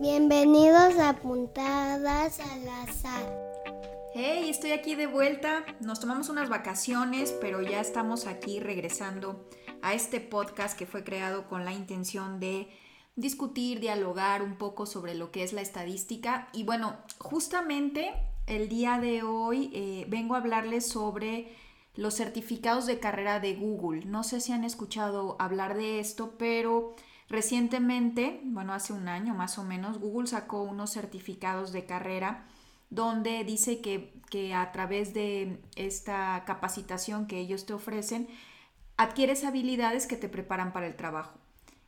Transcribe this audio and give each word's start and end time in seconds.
Bienvenidos 0.00 0.96
a 1.00 1.16
Puntadas 1.16 2.38
al 2.38 2.68
Azar. 2.68 3.36
Hey, 4.14 4.48
estoy 4.48 4.70
aquí 4.70 4.94
de 4.94 5.08
vuelta. 5.08 5.66
Nos 5.80 5.98
tomamos 5.98 6.28
unas 6.28 6.48
vacaciones, 6.48 7.34
pero 7.40 7.62
ya 7.62 7.80
estamos 7.80 8.28
aquí 8.28 8.60
regresando 8.60 9.48
a 9.82 9.94
este 9.94 10.20
podcast 10.20 10.78
que 10.78 10.86
fue 10.86 11.02
creado 11.02 11.48
con 11.48 11.64
la 11.64 11.72
intención 11.72 12.38
de 12.38 12.68
discutir, 13.16 13.80
dialogar 13.80 14.42
un 14.42 14.56
poco 14.56 14.86
sobre 14.86 15.16
lo 15.16 15.32
que 15.32 15.42
es 15.42 15.52
la 15.52 15.62
estadística. 15.62 16.48
Y 16.52 16.62
bueno, 16.62 16.96
justamente 17.18 18.12
el 18.46 18.68
día 18.68 19.00
de 19.00 19.24
hoy 19.24 19.72
eh, 19.74 20.06
vengo 20.08 20.36
a 20.36 20.38
hablarles 20.38 20.86
sobre 20.86 21.48
los 21.96 22.14
certificados 22.14 22.86
de 22.86 23.00
carrera 23.00 23.40
de 23.40 23.56
Google. 23.56 24.04
No 24.04 24.22
sé 24.22 24.40
si 24.40 24.52
han 24.52 24.62
escuchado 24.62 25.34
hablar 25.40 25.76
de 25.76 25.98
esto, 25.98 26.34
pero 26.38 26.94
recientemente, 27.28 28.40
bueno, 28.44 28.72
hace 28.72 28.92
un 28.92 29.08
año 29.08 29.34
más 29.34 29.58
o 29.58 29.64
menos, 29.64 29.98
Google 29.98 30.26
sacó 30.26 30.62
unos 30.62 30.92
certificados 30.92 31.72
de 31.72 31.86
carrera 31.86 32.46
donde 32.90 33.44
dice 33.44 33.80
que, 33.80 34.14
que 34.30 34.54
a 34.54 34.72
través 34.72 35.12
de 35.12 35.62
esta 35.76 36.42
capacitación 36.46 37.26
que 37.26 37.38
ellos 37.38 37.66
te 37.66 37.74
ofrecen, 37.74 38.28
adquieres 38.96 39.44
habilidades 39.44 40.06
que 40.06 40.16
te 40.16 40.28
preparan 40.28 40.72
para 40.72 40.86
el 40.86 40.96
trabajo. 40.96 41.38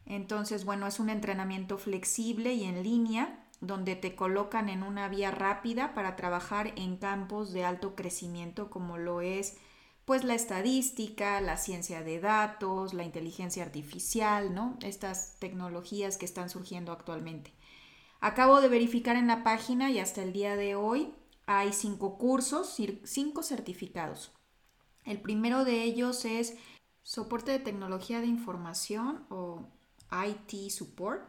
Entonces, 0.06 0.64
bueno, 0.64 0.86
es 0.86 1.00
un 1.00 1.08
entrenamiento 1.08 1.78
flexible 1.78 2.52
y 2.52 2.64
en 2.64 2.82
línea 2.82 3.46
donde 3.60 3.94
te 3.94 4.14
colocan 4.14 4.68
en 4.68 4.82
una 4.82 5.08
vía 5.08 5.30
rápida 5.30 5.94
para 5.94 6.16
trabajar 6.16 6.72
en 6.76 6.96
campos 6.96 7.52
de 7.52 7.64
alto 7.64 7.94
crecimiento 7.94 8.70
como 8.70 8.98
lo 8.98 9.20
es 9.20 9.58
pues 10.04 10.24
la 10.24 10.34
estadística, 10.34 11.40
la 11.40 11.56
ciencia 11.56 12.02
de 12.02 12.20
datos, 12.20 12.94
la 12.94 13.04
inteligencia 13.04 13.62
artificial, 13.62 14.54
¿no? 14.54 14.78
Estas 14.82 15.38
tecnologías 15.38 16.16
que 16.16 16.24
están 16.24 16.50
surgiendo 16.50 16.92
actualmente. 16.92 17.52
Acabo 18.20 18.60
de 18.60 18.68
verificar 18.68 19.16
en 19.16 19.26
la 19.26 19.44
página 19.44 19.90
y 19.90 19.98
hasta 19.98 20.22
el 20.22 20.32
día 20.32 20.56
de 20.56 20.74
hoy 20.74 21.14
hay 21.46 21.72
cinco 21.72 22.18
cursos, 22.18 22.76
cinco 23.04 23.42
certificados. 23.42 24.32
El 25.04 25.20
primero 25.20 25.64
de 25.64 25.82
ellos 25.84 26.24
es 26.24 26.56
soporte 27.02 27.52
de 27.52 27.58
tecnología 27.58 28.20
de 28.20 28.26
información 28.26 29.26
o 29.30 29.68
IT 30.12 30.70
support, 30.70 31.22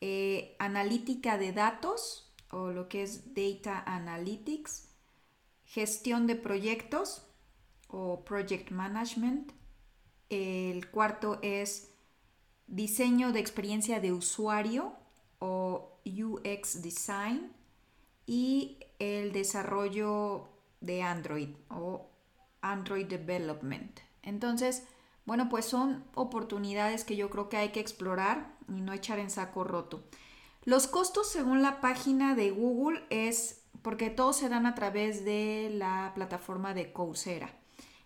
eh, 0.00 0.54
analítica 0.58 1.38
de 1.38 1.52
datos 1.52 2.32
o 2.50 2.68
lo 2.68 2.88
que 2.88 3.02
es 3.02 3.34
data 3.34 3.82
analytics, 3.86 4.88
gestión 5.64 6.26
de 6.26 6.36
proyectos 6.36 7.27
o 7.88 8.24
project 8.24 8.70
management. 8.70 9.52
El 10.30 10.90
cuarto 10.90 11.38
es 11.42 11.90
diseño 12.66 13.32
de 13.32 13.40
experiencia 13.40 14.00
de 14.00 14.12
usuario 14.12 14.92
o 15.38 15.98
UX 16.04 16.82
Design 16.82 17.52
y 18.26 18.78
el 18.98 19.32
desarrollo 19.32 20.48
de 20.80 21.02
Android 21.02 21.50
o 21.70 22.10
Android 22.60 23.06
Development. 23.06 24.00
Entonces, 24.22 24.84
bueno, 25.24 25.48
pues 25.48 25.64
son 25.64 26.04
oportunidades 26.14 27.04
que 27.04 27.16
yo 27.16 27.30
creo 27.30 27.48
que 27.48 27.56
hay 27.56 27.70
que 27.70 27.80
explorar 27.80 28.56
y 28.68 28.80
no 28.80 28.92
echar 28.92 29.18
en 29.18 29.30
saco 29.30 29.64
roto. 29.64 30.04
Los 30.64 30.86
costos 30.86 31.30
según 31.30 31.62
la 31.62 31.80
página 31.80 32.34
de 32.34 32.50
Google 32.50 33.04
es 33.10 33.62
porque 33.82 34.10
todos 34.10 34.36
se 34.36 34.48
dan 34.48 34.66
a 34.66 34.74
través 34.74 35.24
de 35.24 35.70
la 35.72 36.12
plataforma 36.14 36.74
de 36.74 36.92
Coursera. 36.92 37.54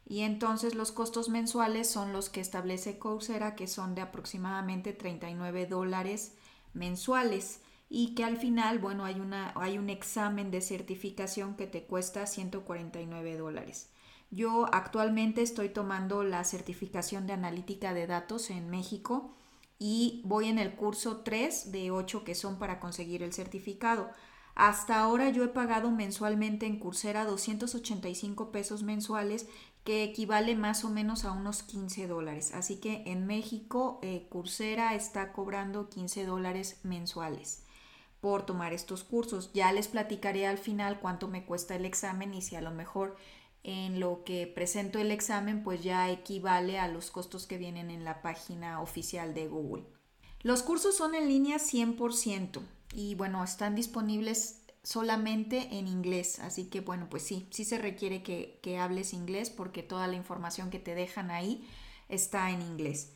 Y 0.06 0.20
entonces 0.20 0.74
los 0.74 0.92
costos 0.92 1.28
mensuales 1.28 1.88
son 1.88 2.12
los 2.12 2.28
que 2.28 2.40
establece 2.40 2.98
Coursera, 2.98 3.54
que 3.54 3.66
son 3.66 3.94
de 3.94 4.02
aproximadamente 4.02 4.92
39 4.92 5.66
dólares 5.66 6.34
mensuales 6.74 7.60
y 7.88 8.14
que 8.14 8.24
al 8.24 8.38
final, 8.38 8.78
bueno, 8.78 9.04
hay, 9.04 9.20
una, 9.20 9.52
hay 9.54 9.78
un 9.78 9.90
examen 9.90 10.50
de 10.50 10.60
certificación 10.60 11.56
que 11.56 11.66
te 11.66 11.84
cuesta 11.84 12.26
149 12.26 13.36
dólares. 13.36 13.90
Yo 14.30 14.66
actualmente 14.72 15.42
estoy 15.42 15.68
tomando 15.68 16.24
la 16.24 16.42
certificación 16.44 17.26
de 17.26 17.34
analítica 17.34 17.92
de 17.92 18.06
datos 18.06 18.48
en 18.48 18.70
México 18.70 19.34
y 19.78 20.22
voy 20.24 20.48
en 20.48 20.58
el 20.58 20.74
curso 20.74 21.18
3 21.18 21.70
de 21.70 21.90
8 21.90 22.24
que 22.24 22.34
son 22.34 22.58
para 22.58 22.80
conseguir 22.80 23.22
el 23.22 23.34
certificado. 23.34 24.10
Hasta 24.54 25.00
ahora 25.00 25.28
yo 25.28 25.44
he 25.44 25.48
pagado 25.48 25.90
mensualmente 25.90 26.64
en 26.64 26.78
Coursera 26.78 27.26
285 27.26 28.52
pesos 28.52 28.82
mensuales 28.82 29.48
que 29.84 30.04
equivale 30.04 30.54
más 30.54 30.84
o 30.84 30.90
menos 30.90 31.24
a 31.24 31.32
unos 31.32 31.62
15 31.62 32.06
dólares. 32.06 32.52
Así 32.54 32.76
que 32.76 33.02
en 33.06 33.26
México 33.26 33.98
eh, 34.02 34.26
Coursera 34.28 34.94
está 34.94 35.32
cobrando 35.32 35.88
15 35.88 36.24
dólares 36.24 36.80
mensuales 36.84 37.64
por 38.20 38.46
tomar 38.46 38.72
estos 38.72 39.02
cursos. 39.02 39.50
Ya 39.52 39.72
les 39.72 39.88
platicaré 39.88 40.46
al 40.46 40.58
final 40.58 41.00
cuánto 41.00 41.26
me 41.26 41.44
cuesta 41.44 41.74
el 41.74 41.84
examen 41.84 42.32
y 42.34 42.42
si 42.42 42.54
a 42.54 42.60
lo 42.60 42.70
mejor 42.70 43.16
en 43.64 44.00
lo 44.00 44.24
que 44.24 44.46
presento 44.46 44.98
el 44.98 45.10
examen 45.10 45.62
pues 45.62 45.82
ya 45.82 46.10
equivale 46.10 46.78
a 46.78 46.88
los 46.88 47.10
costos 47.10 47.46
que 47.46 47.58
vienen 47.58 47.90
en 47.90 48.04
la 48.04 48.22
página 48.22 48.80
oficial 48.80 49.34
de 49.34 49.48
Google. 49.48 49.84
Los 50.42 50.62
cursos 50.62 50.96
son 50.96 51.14
en 51.14 51.28
línea 51.28 51.58
100% 51.58 52.60
y 52.94 53.14
bueno, 53.14 53.42
están 53.42 53.74
disponibles 53.74 54.61
solamente 54.82 55.78
en 55.78 55.86
inglés, 55.86 56.38
así 56.40 56.68
que 56.68 56.80
bueno, 56.80 57.08
pues 57.08 57.22
sí, 57.22 57.48
sí 57.50 57.64
se 57.64 57.78
requiere 57.78 58.22
que, 58.22 58.58
que 58.62 58.78
hables 58.78 59.12
inglés 59.12 59.50
porque 59.50 59.82
toda 59.82 60.06
la 60.06 60.16
información 60.16 60.70
que 60.70 60.78
te 60.78 60.94
dejan 60.94 61.30
ahí 61.30 61.68
está 62.08 62.50
en 62.50 62.62
inglés. 62.62 63.14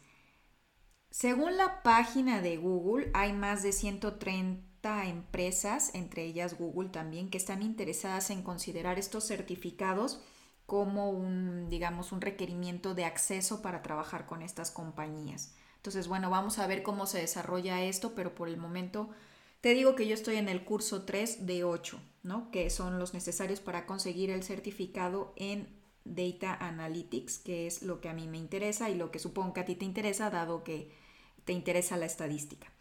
Según 1.10 1.56
la 1.56 1.82
página 1.82 2.40
de 2.42 2.56
Google, 2.58 3.10
hay 3.14 3.32
más 3.32 3.62
de 3.62 3.72
130 3.72 5.06
empresas, 5.06 5.94
entre 5.94 6.24
ellas 6.24 6.58
Google 6.58 6.90
también, 6.90 7.30
que 7.30 7.38
están 7.38 7.62
interesadas 7.62 8.30
en 8.30 8.42
considerar 8.42 8.98
estos 8.98 9.24
certificados 9.26 10.20
como 10.66 11.10
un, 11.10 11.68
digamos, 11.70 12.12
un 12.12 12.20
requerimiento 12.20 12.94
de 12.94 13.04
acceso 13.04 13.62
para 13.62 13.82
trabajar 13.82 14.26
con 14.26 14.42
estas 14.42 14.70
compañías. 14.70 15.54
Entonces, 15.76 16.08
bueno, 16.08 16.28
vamos 16.28 16.58
a 16.58 16.66
ver 16.66 16.82
cómo 16.82 17.06
se 17.06 17.18
desarrolla 17.20 17.82
esto, 17.82 18.14
pero 18.14 18.34
por 18.34 18.48
el 18.48 18.56
momento 18.56 19.08
te 19.60 19.74
digo 19.74 19.94
que 19.94 20.06
yo 20.06 20.14
estoy 20.14 20.36
en 20.36 20.48
el 20.48 20.64
curso 20.64 21.04
3 21.04 21.46
de 21.46 21.64
8, 21.64 22.00
¿no? 22.22 22.50
Que 22.50 22.70
son 22.70 22.98
los 22.98 23.14
necesarios 23.14 23.60
para 23.60 23.86
conseguir 23.86 24.30
el 24.30 24.42
certificado 24.42 25.32
en 25.36 25.68
Data 26.04 26.54
Analytics, 26.54 27.38
que 27.38 27.66
es 27.66 27.82
lo 27.82 28.00
que 28.00 28.08
a 28.08 28.14
mí 28.14 28.28
me 28.28 28.38
interesa 28.38 28.90
y 28.90 28.94
lo 28.94 29.10
que 29.10 29.18
supongo 29.18 29.54
que 29.54 29.60
a 29.60 29.64
ti 29.64 29.74
te 29.74 29.84
interesa, 29.84 30.30
dado 30.30 30.62
que 30.62 30.92
te 31.44 31.52
interesa 31.52 31.96
la 31.96 32.06
estadística. 32.06 32.72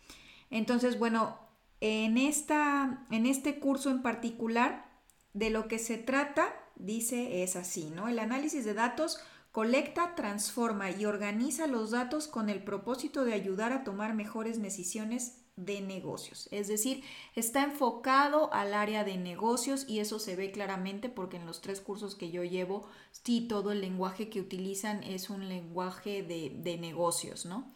Entonces, 0.49 0.99
bueno, 0.99 1.39
en, 1.81 2.17
esta, 2.17 3.05
en 3.11 3.25
este 3.25 3.59
curso 3.59 3.89
en 3.89 4.01
particular, 4.01 4.85
de 5.33 5.49
lo 5.49 5.67
que 5.67 5.79
se 5.79 5.97
trata, 5.97 6.53
dice, 6.75 7.43
es 7.43 7.55
así, 7.55 7.89
¿no? 7.89 8.07
El 8.07 8.19
análisis 8.19 8.63
de 8.63 8.73
datos 8.73 9.19
colecta, 9.55 10.15
transforma 10.15 10.91
y 10.91 11.05
organiza 11.05 11.65
los 11.65 11.91
datos 11.91 12.27
con 12.27 12.49
el 12.49 12.61
propósito 12.61 13.23
de 13.23 13.31
ayudar 13.31 13.71
a 13.71 13.85
tomar 13.85 14.13
mejores 14.13 14.61
decisiones 14.61 15.45
de 15.55 15.79
negocios. 15.79 16.49
Es 16.51 16.67
decir, 16.67 17.05
está 17.35 17.63
enfocado 17.63 18.53
al 18.53 18.73
área 18.73 19.05
de 19.05 19.15
negocios 19.15 19.85
y 19.87 19.99
eso 19.99 20.19
se 20.19 20.35
ve 20.35 20.51
claramente 20.51 21.07
porque 21.07 21.37
en 21.37 21.45
los 21.45 21.61
tres 21.61 21.79
cursos 21.79 22.15
que 22.15 22.31
yo 22.31 22.43
llevo, 22.43 22.85
sí, 23.13 23.47
todo 23.47 23.71
el 23.71 23.79
lenguaje 23.79 24.29
que 24.29 24.41
utilizan 24.41 25.01
es 25.03 25.29
un 25.29 25.47
lenguaje 25.47 26.21
de, 26.21 26.51
de 26.53 26.77
negocios, 26.77 27.45
¿no? 27.45 27.71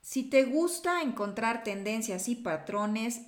Si 0.00 0.22
te 0.22 0.44
gusta 0.44 1.02
encontrar 1.02 1.64
tendencias 1.64 2.28
y 2.28 2.36
patrones, 2.36 3.22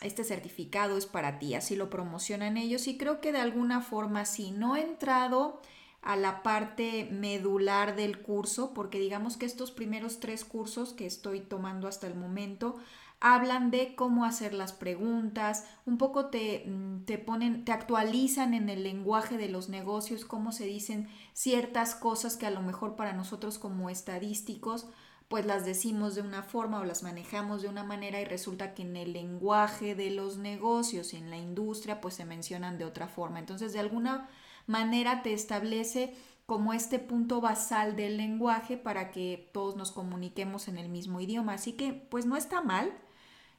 este 0.00 0.24
certificado 0.24 0.96
es 0.96 1.06
para 1.06 1.38
ti, 1.38 1.54
así 1.54 1.76
lo 1.76 1.90
promocionan 1.90 2.56
ellos. 2.56 2.86
Y 2.86 2.96
creo 2.96 3.20
que 3.20 3.32
de 3.32 3.38
alguna 3.38 3.80
forma 3.80 4.24
sí, 4.24 4.50
no 4.50 4.76
he 4.76 4.82
entrado 4.82 5.60
a 6.02 6.16
la 6.16 6.42
parte 6.42 7.08
medular 7.10 7.94
del 7.94 8.22
curso, 8.22 8.72
porque 8.72 8.98
digamos 8.98 9.36
que 9.36 9.46
estos 9.46 9.70
primeros 9.70 10.18
tres 10.18 10.44
cursos 10.44 10.94
que 10.94 11.06
estoy 11.06 11.40
tomando 11.40 11.88
hasta 11.88 12.06
el 12.06 12.14
momento 12.14 12.76
hablan 13.20 13.70
de 13.70 13.94
cómo 13.94 14.24
hacer 14.24 14.54
las 14.54 14.72
preguntas, 14.72 15.66
un 15.84 15.98
poco 15.98 16.26
te, 16.26 16.64
mm, 16.66 17.04
te, 17.04 17.18
ponen, 17.18 17.66
te 17.66 17.72
actualizan 17.72 18.54
en 18.54 18.70
el 18.70 18.82
lenguaje 18.82 19.36
de 19.36 19.50
los 19.50 19.68
negocios, 19.68 20.24
cómo 20.24 20.52
se 20.52 20.64
dicen 20.64 21.08
ciertas 21.34 21.94
cosas 21.94 22.36
que 22.36 22.46
a 22.46 22.50
lo 22.50 22.62
mejor 22.62 22.96
para 22.96 23.12
nosotros 23.12 23.58
como 23.58 23.90
estadísticos 23.90 24.86
pues 25.30 25.46
las 25.46 25.64
decimos 25.64 26.16
de 26.16 26.22
una 26.22 26.42
forma 26.42 26.80
o 26.80 26.84
las 26.84 27.04
manejamos 27.04 27.62
de 27.62 27.68
una 27.68 27.84
manera 27.84 28.20
y 28.20 28.24
resulta 28.24 28.74
que 28.74 28.82
en 28.82 28.96
el 28.96 29.12
lenguaje 29.12 29.94
de 29.94 30.10
los 30.10 30.38
negocios 30.38 31.14
y 31.14 31.18
en 31.18 31.30
la 31.30 31.36
industria 31.36 32.00
pues 32.00 32.14
se 32.14 32.24
mencionan 32.24 32.78
de 32.78 32.84
otra 32.84 33.06
forma. 33.06 33.38
Entonces 33.38 33.72
de 33.72 33.78
alguna 33.78 34.28
manera 34.66 35.22
te 35.22 35.32
establece 35.32 36.16
como 36.46 36.72
este 36.72 36.98
punto 36.98 37.40
basal 37.40 37.94
del 37.94 38.16
lenguaje 38.16 38.76
para 38.76 39.12
que 39.12 39.48
todos 39.52 39.76
nos 39.76 39.92
comuniquemos 39.92 40.66
en 40.66 40.78
el 40.78 40.88
mismo 40.88 41.20
idioma. 41.20 41.54
Así 41.54 41.74
que 41.74 41.92
pues 41.92 42.26
no 42.26 42.36
está 42.36 42.60
mal. 42.60 42.92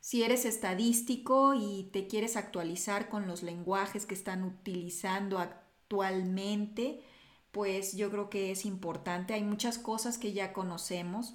Si 0.02 0.24
eres 0.24 0.44
estadístico 0.44 1.54
y 1.54 1.90
te 1.94 2.06
quieres 2.06 2.36
actualizar 2.36 3.08
con 3.08 3.28
los 3.28 3.44
lenguajes 3.44 4.06
que 4.06 4.14
están 4.14 4.44
utilizando 4.44 5.40
actualmente, 5.40 7.02
pues 7.52 7.96
yo 7.96 8.12
creo 8.12 8.30
que 8.30 8.52
es 8.52 8.66
importante. 8.66 9.34
Hay 9.34 9.44
muchas 9.44 9.78
cosas 9.78 10.18
que 10.18 10.34
ya 10.34 10.52
conocemos 10.52 11.34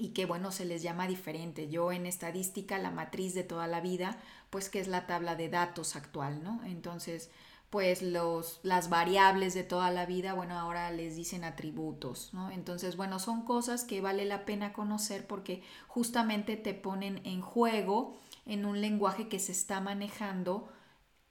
y 0.00 0.08
que 0.08 0.24
bueno, 0.24 0.50
se 0.50 0.64
les 0.64 0.82
llama 0.82 1.06
diferente. 1.06 1.68
Yo 1.68 1.92
en 1.92 2.06
estadística, 2.06 2.78
la 2.78 2.90
matriz 2.90 3.34
de 3.34 3.44
toda 3.44 3.66
la 3.66 3.82
vida, 3.82 4.16
pues 4.48 4.70
que 4.70 4.80
es 4.80 4.88
la 4.88 5.06
tabla 5.06 5.36
de 5.36 5.50
datos 5.50 5.94
actual, 5.94 6.42
¿no? 6.42 6.62
Entonces, 6.64 7.30
pues 7.68 8.00
los, 8.00 8.60
las 8.62 8.88
variables 8.88 9.52
de 9.52 9.62
toda 9.62 9.90
la 9.90 10.06
vida, 10.06 10.32
bueno, 10.32 10.58
ahora 10.58 10.90
les 10.90 11.16
dicen 11.16 11.44
atributos, 11.44 12.32
¿no? 12.32 12.50
Entonces, 12.50 12.96
bueno, 12.96 13.18
son 13.18 13.42
cosas 13.44 13.84
que 13.84 14.00
vale 14.00 14.24
la 14.24 14.46
pena 14.46 14.72
conocer 14.72 15.26
porque 15.26 15.62
justamente 15.86 16.56
te 16.56 16.72
ponen 16.72 17.20
en 17.26 17.42
juego 17.42 18.16
en 18.46 18.64
un 18.64 18.80
lenguaje 18.80 19.28
que 19.28 19.38
se 19.38 19.52
está 19.52 19.80
manejando 19.80 20.72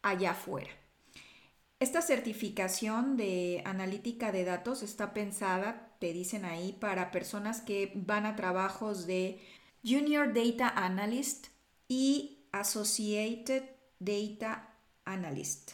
allá 0.03 0.31
afuera. 0.31 0.69
Esta 1.79 2.01
certificación 2.01 3.15
de 3.15 3.61
analítica 3.63 4.33
de 4.33 4.43
datos 4.43 4.83
está 4.83 5.13
pensada, 5.13 5.95
te 5.99 6.11
dicen 6.11 6.43
ahí, 6.43 6.73
para 6.73 7.09
personas 7.09 7.61
que 7.61 7.93
van 7.95 8.25
a 8.25 8.35
trabajos 8.35 9.07
de 9.07 9.39
Junior 9.85 10.33
Data 10.33 10.67
Analyst 10.67 11.47
y 11.87 12.39
Associated 12.51 13.63
Data 13.97 14.75
Analyst. 15.05 15.71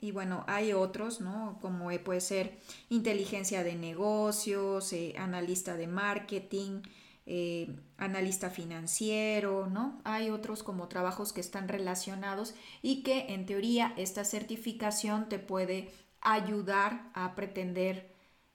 Y 0.00 0.12
bueno, 0.12 0.44
hay 0.46 0.72
otros, 0.72 1.20
¿no? 1.20 1.58
Como 1.60 1.90
puede 2.04 2.20
ser 2.20 2.56
inteligencia 2.88 3.64
de 3.64 3.74
negocios, 3.74 4.92
eh, 4.92 5.16
analista 5.18 5.76
de 5.76 5.88
marketing, 5.88 6.82
eh, 7.30 7.76
analista 7.98 8.48
financiero, 8.48 9.66
¿no? 9.66 10.00
Hay 10.04 10.30
otros 10.30 10.62
como 10.62 10.88
trabajos 10.88 11.34
que 11.34 11.42
están 11.42 11.68
relacionados 11.68 12.54
y 12.80 13.02
que 13.02 13.34
en 13.34 13.44
teoría 13.44 13.92
esta 13.98 14.24
certificación 14.24 15.28
te 15.28 15.38
puede 15.38 15.90
ayudar 16.22 17.10
a 17.12 17.34
pretender 17.34 18.10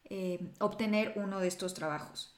eh, 0.05 0.39
obtener 0.59 1.13
uno 1.17 1.39
de 1.39 1.49
estos 1.49 1.75
trabajos. 1.75 2.33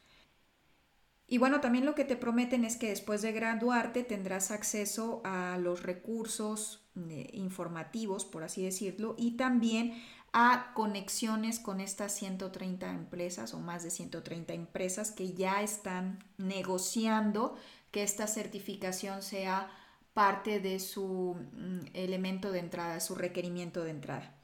Y 1.25 1.37
bueno, 1.37 1.61
también 1.61 1.85
lo 1.85 1.95
que 1.95 2.03
te 2.03 2.17
prometen 2.17 2.65
es 2.65 2.75
que 2.75 2.89
después 2.89 3.21
de 3.21 3.31
graduarte 3.31 4.03
tendrás 4.03 4.51
acceso 4.51 5.21
a 5.23 5.57
los 5.57 5.83
recursos 5.83 6.85
eh, 7.09 7.29
informativos, 7.31 8.25
por 8.25 8.43
así 8.43 8.61
decirlo, 8.61 9.15
y 9.17 9.37
también 9.37 10.03
a 10.37 10.73
conexiones 10.73 11.59
con 11.61 11.79
estas 11.79 12.11
130 12.11 12.91
empresas 12.91 13.53
o 13.53 13.59
más 13.59 13.83
de 13.83 13.89
130 13.89 14.53
empresas 14.53 15.11
que 15.11 15.33
ya 15.33 15.61
están 15.61 16.19
negociando 16.37 17.55
que 17.89 18.03
esta 18.03 18.27
certificación 18.27 19.21
sea 19.21 19.71
parte 20.13 20.59
de 20.59 20.81
su 20.81 21.37
mm, 21.53 21.85
elemento 21.93 22.51
de 22.51 22.59
entrada, 22.59 22.99
su 22.99 23.15
requerimiento 23.15 23.85
de 23.85 23.91
entrada. 23.91 24.35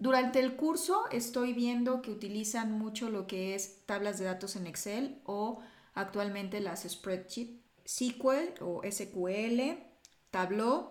Durante 0.00 0.40
el 0.40 0.56
curso 0.56 1.04
estoy 1.12 1.52
viendo 1.52 2.02
que 2.02 2.10
utilizan 2.10 2.72
mucho 2.72 3.08
lo 3.08 3.28
que 3.28 3.54
es 3.54 3.86
tablas 3.86 4.18
de 4.18 4.24
datos 4.24 4.56
en 4.56 4.66
Excel 4.66 5.22
o 5.26 5.60
actualmente 5.94 6.58
las 6.58 6.82
spreadsheet, 6.82 7.60
SQL 7.86 8.62
o 8.62 8.82
SQL, 8.82 9.78
Tableau 10.32 10.90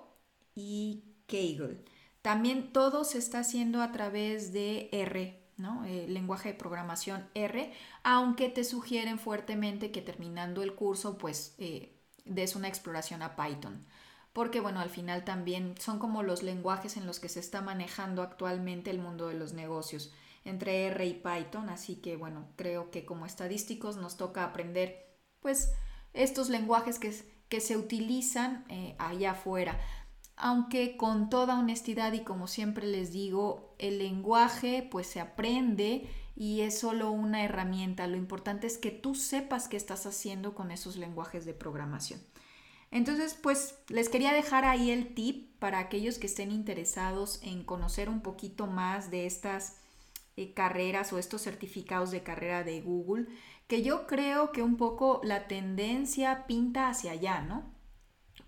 y 0.56 1.04
Kaggle. 1.28 1.84
También 2.22 2.74
todo 2.74 3.04
se 3.04 3.18
está 3.18 3.40
haciendo 3.40 3.82
a 3.82 3.92
través 3.92 4.52
de 4.52 4.90
R, 4.92 5.42
¿no? 5.58 5.86
El 5.86 6.14
lenguaje 6.14 6.50
de 6.50 6.56
programación 6.60 7.28
R, 7.34 7.72
aunque 8.04 8.50
te 8.50 8.64
sugieren 8.64 9.20
fuertemente 9.20 9.92
que 9.92 10.02
terminando 10.02 10.62
el 10.64 10.76
curso, 10.76 11.18
pues 11.18 11.56
eh, 11.60 11.98
des 12.26 12.56
una 12.56 12.68
exploración 12.68 13.22
a 13.22 13.36
Python. 13.36 13.86
Porque, 14.34 14.60
bueno, 14.60 14.80
al 14.80 14.90
final 14.90 15.24
también 15.24 15.76
son 15.80 15.98
como 15.98 16.22
los 16.22 16.44
lenguajes 16.44 16.98
en 16.98 17.08
los 17.08 17.20
que 17.20 17.30
se 17.30 17.40
está 17.40 17.62
manejando 17.62 18.22
actualmente 18.22 18.92
el 18.92 19.00
mundo 19.00 19.28
de 19.28 19.34
los 19.34 19.54
negocios, 19.54 20.14
entre 20.46 20.86
R 20.86 21.06
y 21.06 21.14
Python. 21.14 21.70
Así 21.70 21.96
que, 21.96 22.16
bueno, 22.16 22.48
creo 22.56 22.92
que 22.92 23.06
como 23.06 23.26
estadísticos 23.26 23.98
nos 23.98 24.18
toca 24.18 24.44
aprender, 24.44 25.08
pues, 25.40 25.72
estos 26.14 26.50
lenguajes 26.50 27.00
que, 27.00 27.14
que 27.50 27.60
se 27.60 27.76
utilizan 27.76 28.66
eh, 28.70 28.96
allá 29.00 29.32
afuera 29.32 29.80
aunque 30.40 30.96
con 30.96 31.30
toda 31.30 31.60
honestidad 31.60 32.14
y 32.14 32.24
como 32.24 32.48
siempre 32.48 32.88
les 32.88 33.12
digo, 33.12 33.76
el 33.78 34.00
lenguaje 34.00 34.88
pues 34.90 35.06
se 35.08 35.20
aprende 35.20 36.10
y 36.36 36.62
es 36.62 36.80
solo 36.80 37.12
una 37.12 37.44
herramienta. 37.44 38.08
Lo 38.08 38.16
importante 38.16 38.66
es 38.66 38.78
que 38.78 38.90
tú 38.90 39.16
sepas 39.16 39.68
qué 39.68 39.76
estás 39.76 40.06
haciendo 40.06 40.56
con 40.56 40.72
esos 40.72 40.96
lenguajes 40.96 41.46
de 41.46 41.54
programación. 41.54 42.22
Entonces, 42.90 43.38
pues 43.40 43.78
les 43.90 44.08
quería 44.08 44.32
dejar 44.32 44.64
ahí 44.64 44.90
el 44.90 45.14
tip 45.14 45.60
para 45.60 45.80
aquellos 45.80 46.18
que 46.18 46.28
estén 46.28 46.52
interesados 46.52 47.40
en 47.44 47.64
conocer 47.64 48.10
un 48.10 48.22
poquito 48.22 48.66
más 48.66 49.12
de 49.12 49.26
estas 49.26 49.76
eh, 50.38 50.54
carreras 50.54 51.12
o 51.12 51.20
estos 51.20 51.42
certificados 51.42 52.12
de 52.12 52.24
carrera 52.24 52.64
de 52.64 52.80
Google, 52.80 53.28
que 53.68 53.84
yo 53.84 54.08
creo 54.08 54.54
que 54.54 54.64
un 54.64 54.78
poco 54.78 55.20
la 55.24 55.48
tendencia 55.48 56.48
pinta 56.48 56.88
hacia 56.88 57.12
allá, 57.12 57.42
¿no? 57.42 57.64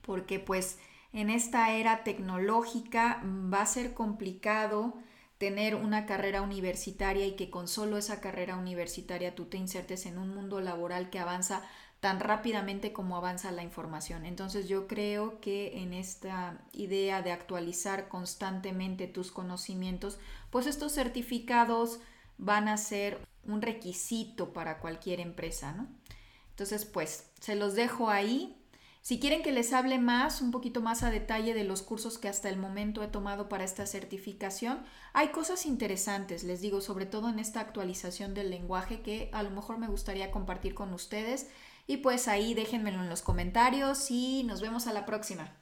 Porque 0.01 0.39
pues 0.39 0.79
en 1.13 1.29
esta 1.29 1.71
era 1.71 2.03
tecnológica 2.03 3.21
va 3.23 3.61
a 3.61 3.65
ser 3.65 3.93
complicado 3.93 4.93
tener 5.37 5.75
una 5.75 6.05
carrera 6.05 6.41
universitaria 6.41 7.25
y 7.25 7.35
que 7.35 7.49
con 7.49 7.67
solo 7.67 7.97
esa 7.97 8.21
carrera 8.21 8.57
universitaria 8.57 9.33
tú 9.33 9.45
te 9.45 9.57
insertes 9.57 10.05
en 10.05 10.17
un 10.17 10.29
mundo 10.29 10.61
laboral 10.61 11.09
que 11.09 11.19
avanza 11.19 11.63
tan 11.99 12.19
rápidamente 12.19 12.93
como 12.93 13.15
avanza 13.15 13.51
la 13.51 13.63
información. 13.63 14.25
Entonces 14.25 14.67
yo 14.67 14.87
creo 14.87 15.39
que 15.39 15.81
en 15.81 15.93
esta 15.93 16.61
idea 16.73 17.21
de 17.21 17.31
actualizar 17.31 18.07
constantemente 18.07 19.07
tus 19.07 19.31
conocimientos, 19.31 20.19
pues 20.49 20.67
estos 20.67 20.93
certificados 20.93 21.99
van 22.37 22.67
a 22.67 22.77
ser 22.77 23.19
un 23.43 23.61
requisito 23.61 24.53
para 24.53 24.79
cualquier 24.79 25.19
empresa, 25.19 25.73
¿no? 25.73 25.87
Entonces, 26.49 26.85
pues 26.85 27.31
se 27.39 27.55
los 27.55 27.75
dejo 27.75 28.09
ahí 28.09 28.60
si 29.01 29.19
quieren 29.19 29.41
que 29.41 29.51
les 29.51 29.73
hable 29.73 29.97
más, 29.97 30.41
un 30.41 30.51
poquito 30.51 30.79
más 30.79 31.01
a 31.01 31.09
detalle 31.09 31.55
de 31.55 31.63
los 31.63 31.81
cursos 31.81 32.19
que 32.19 32.29
hasta 32.29 32.49
el 32.49 32.57
momento 32.57 33.01
he 33.01 33.07
tomado 33.07 33.49
para 33.49 33.63
esta 33.63 33.87
certificación, 33.87 34.83
hay 35.13 35.29
cosas 35.29 35.65
interesantes, 35.65 36.43
les 36.43 36.61
digo, 36.61 36.81
sobre 36.81 37.07
todo 37.07 37.27
en 37.29 37.39
esta 37.39 37.61
actualización 37.61 38.35
del 38.35 38.51
lenguaje 38.51 39.01
que 39.01 39.31
a 39.33 39.41
lo 39.41 39.49
mejor 39.49 39.79
me 39.79 39.87
gustaría 39.87 40.29
compartir 40.29 40.75
con 40.75 40.93
ustedes. 40.93 41.49
Y 41.87 41.97
pues 41.97 42.27
ahí 42.27 42.53
déjenmelo 42.53 43.01
en 43.01 43.09
los 43.09 43.23
comentarios 43.23 44.11
y 44.11 44.43
nos 44.43 44.61
vemos 44.61 44.85
a 44.85 44.93
la 44.93 45.07
próxima. 45.07 45.57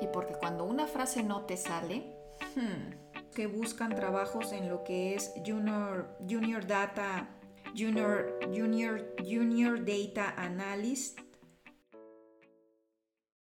Y 0.00 0.08
porque 0.08 0.34
cuando 0.34 0.64
una 0.64 0.88
frase 0.88 1.22
no 1.22 1.42
te 1.42 1.56
sale, 1.56 2.16
hmm, 2.56 3.30
que 3.32 3.46
buscan 3.46 3.94
trabajos 3.94 4.52
en 4.52 4.68
lo 4.68 4.82
que 4.82 5.14
es 5.14 5.32
Junior, 5.46 6.18
junior 6.28 6.66
Data, 6.66 7.28
Junior, 7.76 8.40
Junior, 8.52 9.14
Junior 9.24 9.84
Data 9.84 10.34
Analyst 10.36 11.20